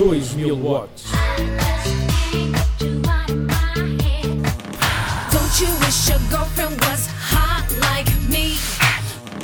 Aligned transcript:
2000 0.00 0.62
watts. 0.62 1.12
Don't 5.30 5.60
you 5.60 5.68
wish 5.80 6.08
your 6.08 6.18
girlfriend 6.30 6.80
was 6.80 7.06
hot 7.20 7.68
like 7.82 8.08
me? 8.30 8.56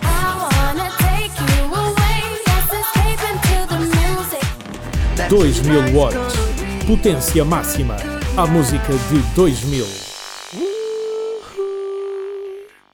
I 0.01 0.49
wanna 0.57 0.89
take 0.97 1.37
you 1.45 1.63
away. 1.75 2.19
Let's 2.49 2.73
escape 2.73 3.23
into 3.33 3.57
the 3.69 3.81
music. 4.01 4.47
2000 5.29 5.93
watts. 5.95 6.35
Potência 6.87 7.45
máxima. 7.45 7.97
A 8.39 8.47
música 8.47 8.95
de 9.11 9.19
2000. 9.35 9.85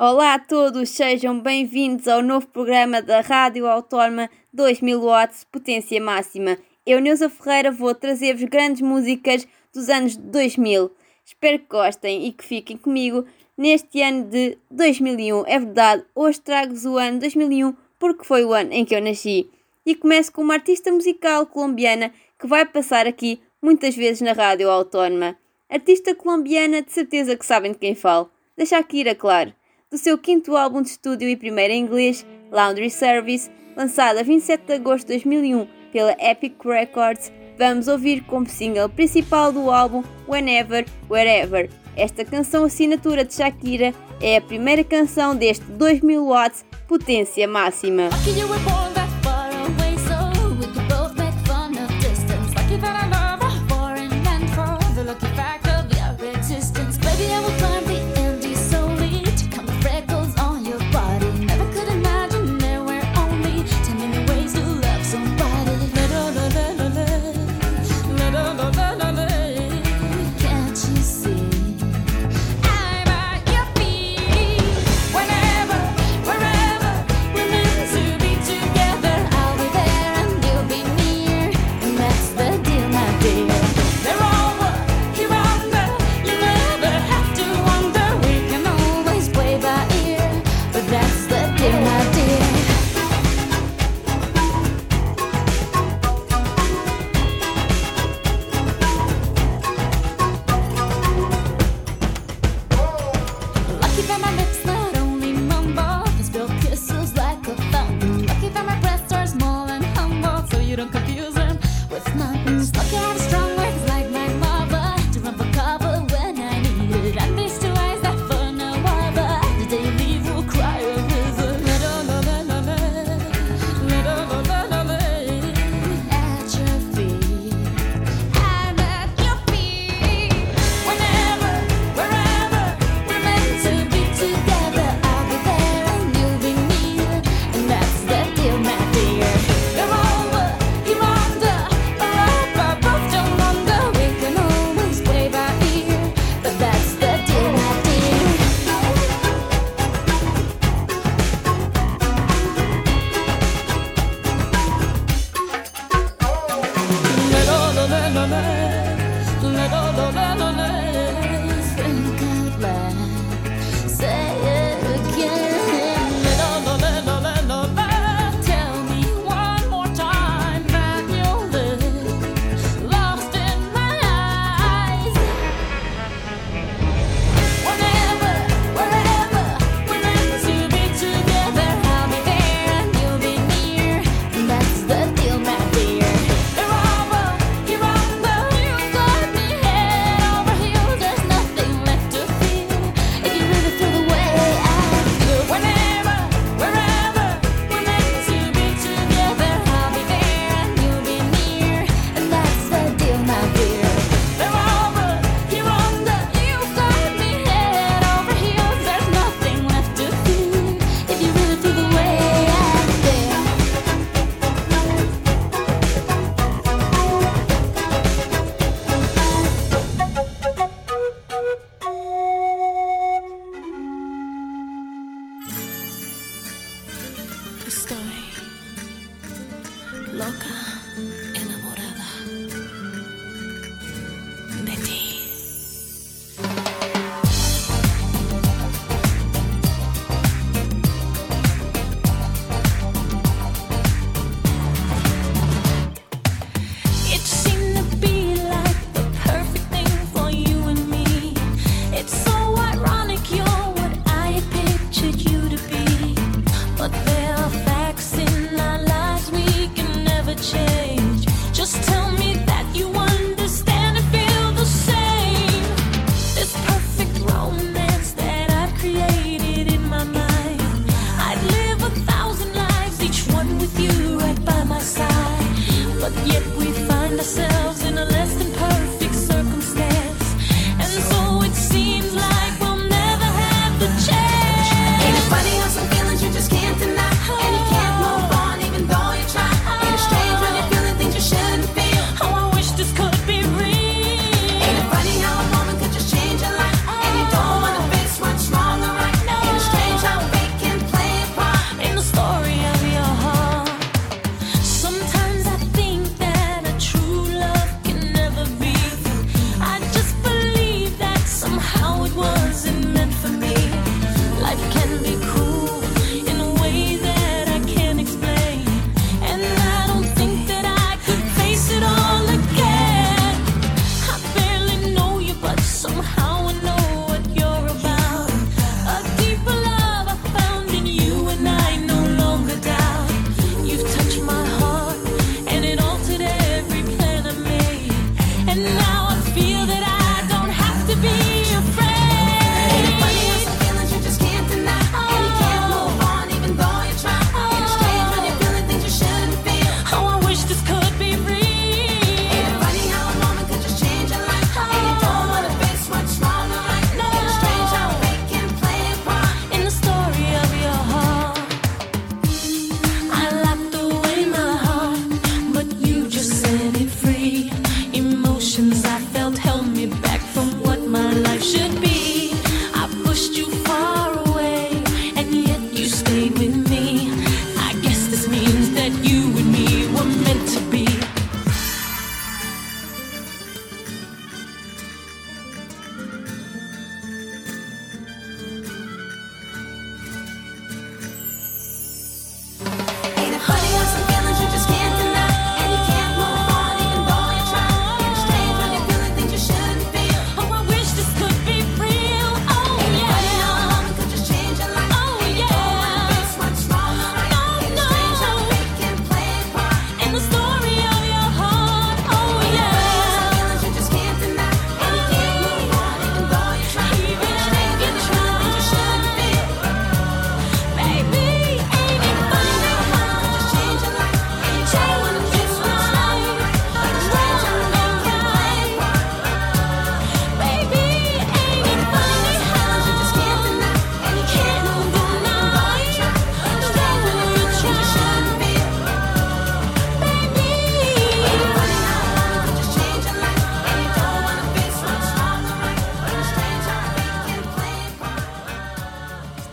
Olá 0.00 0.34
a 0.34 0.38
todos, 0.40 0.88
sejam 0.90 1.38
bem-vindos 1.38 2.08
ao 2.08 2.22
novo 2.22 2.48
programa 2.48 3.00
da 3.00 3.20
Rádio 3.20 3.68
Autónoma 3.68 4.29
2000 4.52 5.00
watts, 5.00 5.44
potência 5.44 6.00
máxima. 6.00 6.58
Eu, 6.85 7.00
Neuza 7.00 7.31
Ferreira, 7.31 7.71
vou 7.71 7.95
trazer-vos 7.95 8.43
grandes 8.43 8.82
músicas 8.82 9.46
dos 9.72 9.89
anos 9.89 10.17
2000. 10.17 10.91
Espero 11.25 11.61
que 11.61 11.67
gostem 11.68 12.27
e 12.27 12.32
que 12.32 12.45
fiquem 12.45 12.77
comigo 12.77 13.25
neste 13.57 14.03
ano 14.03 14.25
de 14.25 14.58
2001. 14.68 15.46
É 15.46 15.61
verdade, 15.61 16.05
hoje 16.13 16.41
trago-vos 16.41 16.85
o 16.85 16.99
ano 16.99 17.21
2001 17.21 17.77
porque 18.00 18.25
foi 18.25 18.45
o 18.45 18.53
ano 18.53 18.72
em 18.72 18.85
que 18.85 18.96
eu 18.96 19.00
nasci. 19.00 19.49
E 19.86 19.95
começo 19.95 20.32
com 20.32 20.43
uma 20.43 20.55
artista 20.55 20.91
musical 20.91 21.46
colombiana 21.46 22.13
que 22.36 22.49
vai 22.49 22.67
passar 22.67 23.07
aqui 23.07 23.41
muitas 23.63 23.94
vezes 23.94 24.21
na 24.21 24.33
Rádio 24.33 24.69
Autónoma. 24.69 25.39
Artista 25.71 26.17
colombiana, 26.17 26.83
de 26.83 26.91
certeza 26.91 27.36
que 27.36 27.46
sabem 27.46 27.71
de 27.71 27.79
quem 27.79 27.94
falo. 27.94 28.29
Deixa 28.57 28.77
aqui 28.77 28.99
ir 28.99 29.08
a 29.08 29.14
claro. 29.14 29.55
Do 29.89 29.96
seu 29.96 30.19
quinto 30.19 30.57
álbum 30.57 30.83
de 30.83 30.89
estúdio 30.89 31.29
e 31.29 31.36
primeiro 31.36 31.72
em 31.72 31.85
inglês, 31.85 32.27
Laundry 32.50 32.91
Service, 32.91 33.48
lançado 33.77 34.19
a 34.19 34.25
27 34.25 34.67
de 34.67 34.72
agosto 34.72 35.06
de 35.06 35.12
2001 35.12 35.81
pela 35.92 36.16
Epic 36.19 36.55
Records, 36.64 37.30
vamos 37.58 37.86
ouvir 37.86 38.22
como 38.22 38.48
single 38.48 38.88
principal 38.88 39.52
do 39.52 39.70
álbum 39.70 40.02
Whenever, 40.26 40.86
Wherever. 41.08 41.68
Esta 41.96 42.24
canção 42.24 42.64
assinatura 42.64 43.24
de 43.24 43.34
Shakira 43.34 43.94
é 44.20 44.38
a 44.38 44.40
primeira 44.40 44.82
canção 44.82 45.36
deste 45.36 45.64
2000 45.66 46.26
watts 46.26 46.64
potência 46.88 47.46
máxima. 47.46 48.08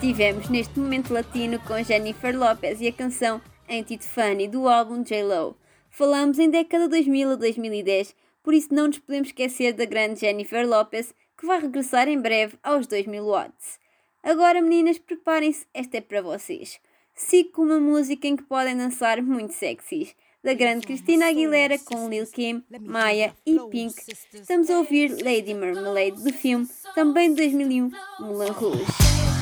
Estivemos 0.09 0.49
neste 0.49 0.79
momento 0.79 1.13
latino 1.13 1.59
com 1.59 1.83
Jennifer 1.83 2.35
Lopez 2.35 2.81
e 2.81 2.87
a 2.87 2.91
canção 2.91 3.39
Anti-Funny 3.69 4.47
do 4.47 4.67
álbum 4.67 5.03
J-Lo. 5.03 5.55
Falamos 5.91 6.39
em 6.39 6.49
década 6.49 6.89
2000 6.89 7.33
a 7.33 7.35
2010, 7.35 8.15
por 8.41 8.55
isso 8.55 8.73
não 8.73 8.87
nos 8.87 8.97
podemos 8.97 9.27
esquecer 9.27 9.71
da 9.73 9.85
grande 9.85 10.21
Jennifer 10.21 10.67
Lopez, 10.67 11.13
que 11.37 11.45
vai 11.45 11.61
regressar 11.61 12.07
em 12.07 12.19
breve 12.19 12.57
aos 12.63 12.87
2000 12.87 13.23
watts. 13.23 13.77
Agora, 14.23 14.59
meninas, 14.63 14.97
preparem-se, 14.97 15.67
esta 15.75 15.97
é 15.97 16.01
para 16.01 16.23
vocês. 16.23 16.79
Sigo 17.13 17.51
com 17.51 17.61
uma 17.61 17.79
música 17.79 18.27
em 18.27 18.35
que 18.35 18.43
podem 18.43 18.75
dançar 18.75 19.21
muito 19.21 19.53
sexys 19.53 20.15
da 20.43 20.55
grande 20.55 20.87
Cristina 20.87 21.27
Aguilera 21.27 21.77
com 21.77 22.09
Lil 22.09 22.25
Kim, 22.25 22.63
Maya 22.81 23.35
e 23.45 23.59
Pink. 23.69 23.93
Estamos 24.33 24.71
a 24.71 24.79
ouvir 24.79 25.11
Lady 25.23 25.53
Marmalade 25.53 26.23
do 26.23 26.33
filme, 26.33 26.67
também 26.95 27.29
de 27.29 27.35
2001, 27.35 27.91
Moulin 28.19 28.49
Rouge. 28.49 29.38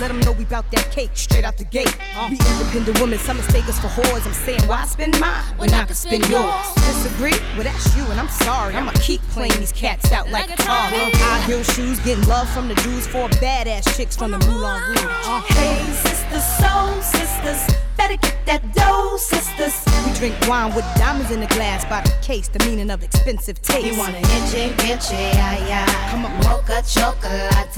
Let 0.00 0.08
them 0.08 0.20
know 0.20 0.32
we 0.32 0.44
bout 0.44 0.70
that 0.70 0.90
cake 0.92 1.10
straight 1.14 1.44
out 1.44 1.56
the 1.56 1.64
gate. 1.64 1.96
We 2.30 2.38
independent 2.38 3.00
women, 3.00 3.18
some 3.18 3.36
mistake 3.36 3.68
us 3.68 3.78
for 3.80 3.88
whores. 3.88 4.26
I'm 4.26 4.32
saying, 4.32 4.62
why 4.66 4.84
spend 4.86 5.18
mine 5.18 5.44
when 5.56 5.72
I 5.74 5.84
can 5.84 5.94
spend 5.94 6.28
yours? 6.28 6.74
Disagree? 6.74 7.38
Well, 7.54 7.64
that's 7.64 7.96
you, 7.96 8.04
and 8.06 8.20
I'm 8.20 8.28
sorry. 8.28 8.74
I'ma 8.74 8.92
keep 9.00 9.20
playing 9.30 9.58
these 9.58 9.72
cats 9.72 10.12
out 10.12 10.30
like, 10.30 10.48
Like 10.48 10.58
a 10.58 10.62
tar. 10.62 10.90
High 10.90 11.40
heel 11.46 11.62
shoes, 11.62 11.98
getting 12.00 12.26
love 12.26 12.48
from 12.50 12.68
the 12.68 12.74
Jews, 12.76 13.06
four 13.06 13.28
badass 13.40 13.96
chicks 13.96 14.16
from 14.16 14.30
the 14.30 14.38
Moulin 14.38 14.80
Rouge. 14.82 15.00
Hey, 15.48 15.84
sisters, 15.92 16.44
soul 16.58 17.02
sisters, 17.02 17.76
better 18.08 18.20
get 18.20 18.46
that 18.46 18.74
dough, 18.74 19.16
sisters. 19.16 19.84
we 20.06 20.12
drink 20.18 20.48
wine 20.48 20.74
with 20.74 20.84
diamonds 20.96 21.30
in 21.30 21.40
the 21.40 21.46
glass 21.48 21.84
by 21.84 22.00
the 22.02 22.14
case, 22.22 22.48
the 22.48 22.58
meaning 22.64 22.90
of 22.90 23.02
expensive 23.02 23.60
taste. 23.62 23.86
You 23.86 23.98
want 23.98 24.14
an 24.14 24.22
inche, 24.22 24.72
inche, 24.88 25.12
ay, 25.12 25.84
ay. 25.84 26.10
Come 26.10 26.24
on. 26.24 26.32
Mocha 26.44 26.82
chocolate. 26.86 27.76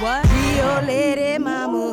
What? 0.00 0.24
Rio 0.30 0.82
Lady 0.86 1.38
Mama. 1.38 1.92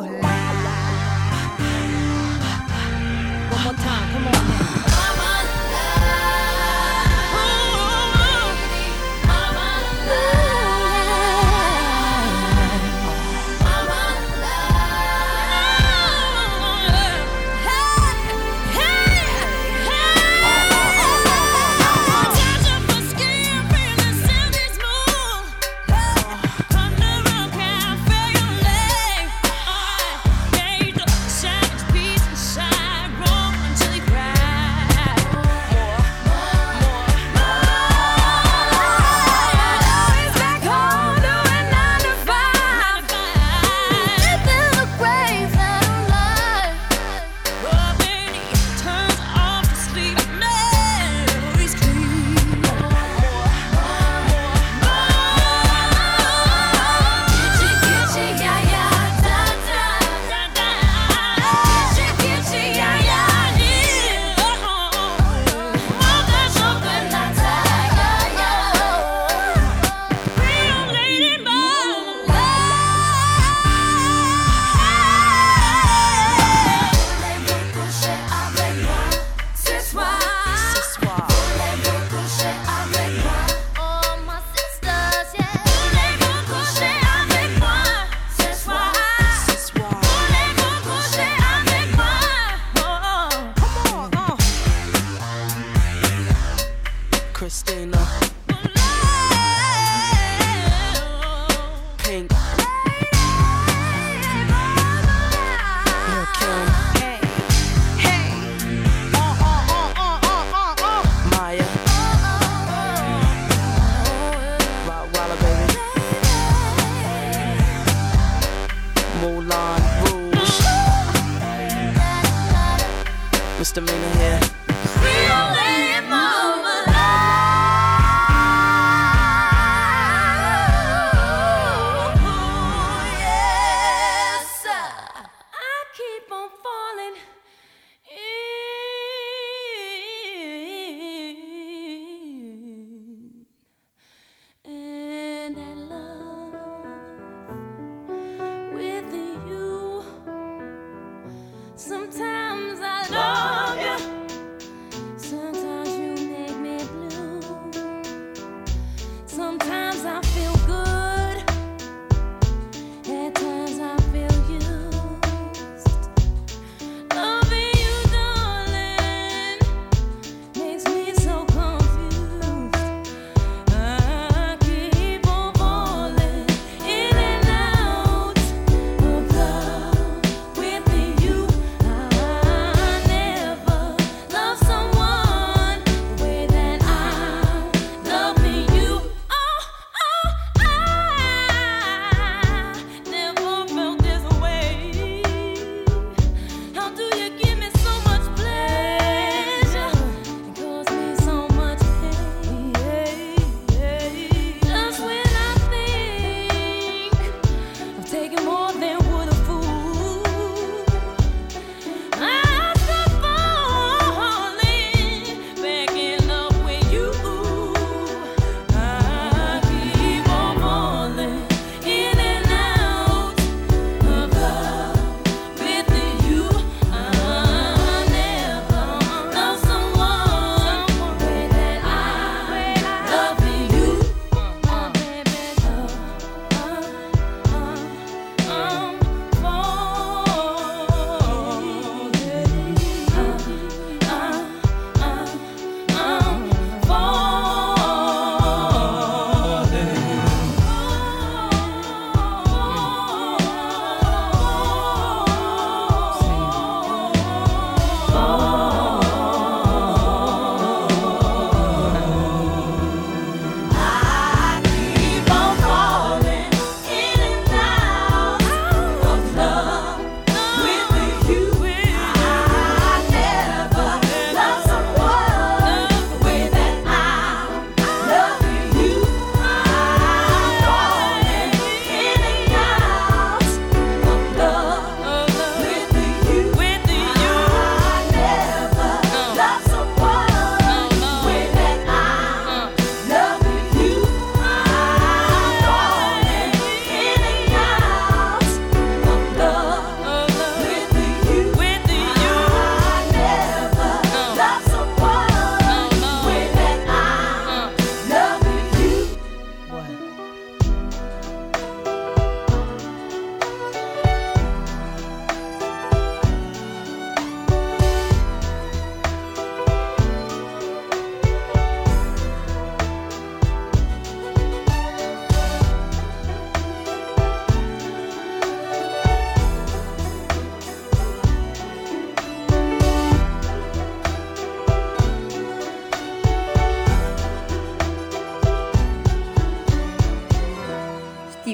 One 3.50 3.64
more 3.64 3.74
time, 3.74 4.12
come 4.12 4.26
on 4.26 4.32
now. 4.32 4.79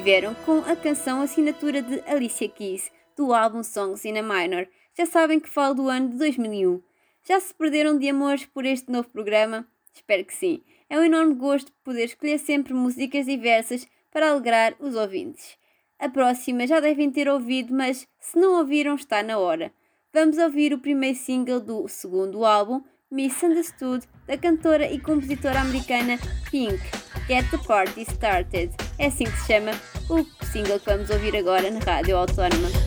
tiveram 0.06 0.36
com 0.46 0.58
a 0.58 0.76
canção 0.76 1.20
assinatura 1.20 1.82
de 1.82 2.00
Alicia 2.06 2.48
Keys, 2.48 2.92
do 3.16 3.34
álbum 3.34 3.64
Songs 3.64 4.04
in 4.04 4.16
a 4.16 4.22
Minor. 4.22 4.68
Já 4.96 5.04
sabem 5.04 5.40
que 5.40 5.48
falo 5.48 5.74
do 5.74 5.88
ano 5.88 6.10
de 6.10 6.16
2001. 6.16 6.80
Já 7.24 7.40
se 7.40 7.52
perderam 7.52 7.98
de 7.98 8.08
amores 8.08 8.46
por 8.46 8.64
este 8.64 8.88
novo 8.88 9.08
programa? 9.08 9.66
Espero 9.92 10.24
que 10.24 10.32
sim. 10.32 10.62
É 10.88 10.96
um 10.96 11.02
enorme 11.02 11.34
gosto 11.34 11.72
poder 11.82 12.04
escolher 12.04 12.38
sempre 12.38 12.72
músicas 12.72 13.26
diversas 13.26 13.84
para 14.12 14.30
alegrar 14.30 14.76
os 14.78 14.94
ouvintes. 14.94 15.58
A 15.98 16.08
próxima 16.08 16.68
já 16.68 16.78
devem 16.78 17.10
ter 17.10 17.28
ouvido, 17.28 17.74
mas 17.74 18.06
se 18.20 18.38
não 18.38 18.60
ouviram, 18.60 18.94
está 18.94 19.24
na 19.24 19.38
hora. 19.38 19.72
Vamos 20.12 20.38
ouvir 20.38 20.72
o 20.72 20.78
primeiro 20.78 21.18
single 21.18 21.58
do 21.58 21.88
segundo 21.88 22.44
álbum, 22.44 22.80
Misunderstood, 23.10 24.06
da 24.24 24.38
cantora 24.38 24.88
e 24.88 25.00
compositora 25.00 25.62
americana 25.62 26.16
Pink. 26.48 27.05
Get 27.28 27.50
the 27.50 27.58
Party 27.58 28.02
Started. 28.02 28.70
É 28.98 29.06
assim 29.06 29.24
que 29.24 29.38
se 29.38 29.46
chama 29.52 29.72
o 30.08 30.24
single 30.44 30.78
que 30.78 30.86
vamos 30.86 31.10
ouvir 31.10 31.36
agora 31.36 31.70
na 31.70 31.80
Rádio 31.80 32.16
Autónoma. 32.16 32.85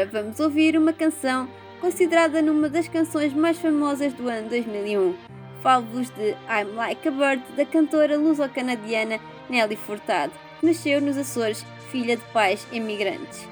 agora 0.00 0.06
vamos 0.06 0.40
ouvir 0.40 0.76
uma 0.76 0.92
canção 0.92 1.48
considerada 1.80 2.40
numa 2.40 2.68
das 2.68 2.88
canções 2.88 3.32
mais 3.34 3.58
famosas 3.58 4.12
do 4.14 4.28
ano 4.28 4.48
2001. 4.48 5.14
Falo-vos 5.62 6.08
de 6.10 6.30
I'm 6.48 6.74
Like 6.74 7.06
a 7.06 7.10
Bird, 7.10 7.42
da 7.56 7.66
cantora 7.66 8.16
luso-canadiana 8.16 9.20
Nelly 9.48 9.76
Furtado, 9.76 10.32
que 10.58 10.66
nasceu 10.66 11.00
nos 11.00 11.18
Açores, 11.18 11.66
filha 11.90 12.16
de 12.16 12.22
pais 12.32 12.66
imigrantes. 12.72 13.46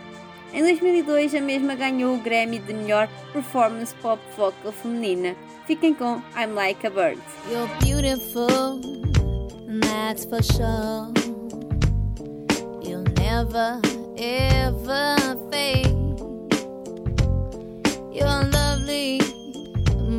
Em 0.55 0.63
2002, 0.63 1.35
a 1.35 1.41
mesma 1.41 1.75
ganhou 1.75 2.15
o 2.15 2.19
Grammy 2.19 2.59
de 2.59 2.73
melhor 2.73 3.09
performance 3.33 3.95
pop 3.97 4.23
vocal 4.37 4.73
feminina. 4.73 5.37
Fiquem 5.67 5.93
com 5.93 6.23
I'm 6.35 6.55
Like 6.55 6.87
a 6.87 6.91
Bird. 6.91 7.21
You're 7.51 7.69
beautiful, 7.81 8.81
that's 9.81 10.25
for 10.25 10.43
sure. 10.43 11.13
You'll 12.83 13.05
never 13.19 13.81
ever 14.19 15.48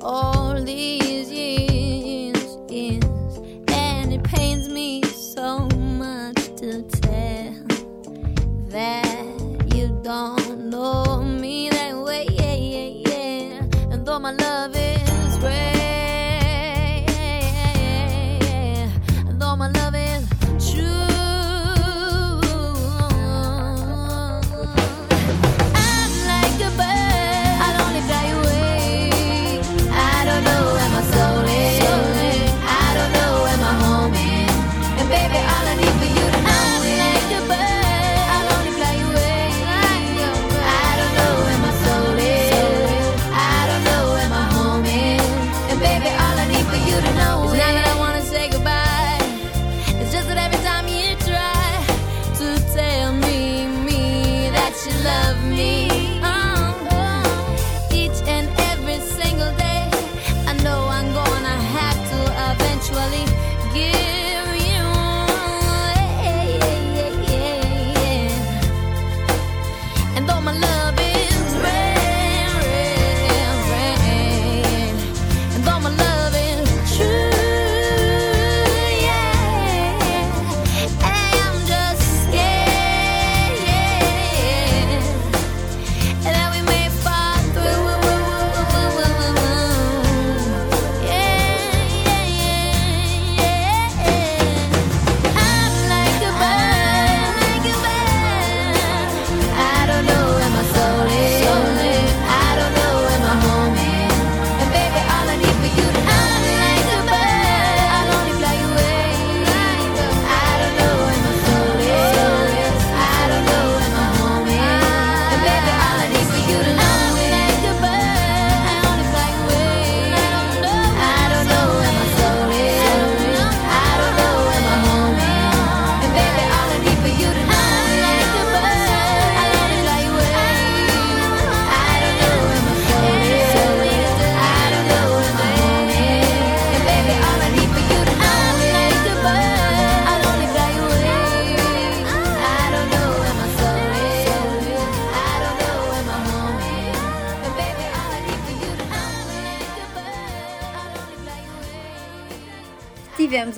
all 0.00 0.62
these 0.62 1.30
years. 1.30 1.55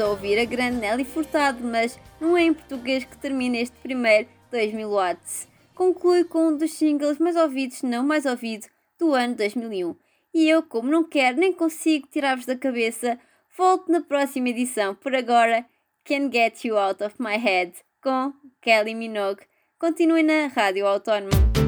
ouvir 0.09 0.39
a 0.39 0.45
grande 0.45 0.79
Nelly 0.79 1.05
Furtado, 1.05 1.63
mas 1.63 1.99
não 2.21 2.37
é 2.37 2.43
em 2.43 2.55
português 2.55 3.05
que 3.05 3.17
termina 3.19 3.59
este 3.59 3.77
primeiro 3.79 4.29
2000 4.51 4.91
watts. 4.91 5.49
Conclui 5.75 6.25
com 6.25 6.49
um 6.49 6.57
dos 6.57 6.73
singles 6.73 7.19
mais 7.19 7.37
ouvidos, 7.37 7.83
não 7.83 8.03
mais 8.03 8.25
ouvido, 8.25 8.67
do 8.99 9.13
ano 9.15 9.35
2001. 9.35 9.95
E 10.35 10.49
eu, 10.49 10.63
como 10.63 10.91
não 10.91 11.05
quero 11.05 11.39
nem 11.39 11.53
consigo 11.53 12.09
tirar-vos 12.11 12.47
da 12.47 12.57
cabeça, 12.57 13.19
volto 13.57 13.93
na 13.93 14.01
próxima 14.01 14.49
edição. 14.49 14.95
Por 14.95 15.15
agora, 15.15 15.65
Can 16.05 16.31
Get 16.33 16.65
You 16.65 16.79
Out 16.79 17.05
of 17.05 17.17
My 17.19 17.37
Head 17.37 17.73
com 18.03 18.33
Kelly 18.63 18.95
Minogue. 18.95 19.43
Continuem 19.79 20.25
na 20.25 20.47
Rádio 20.47 20.87
Autónoma. 20.87 21.68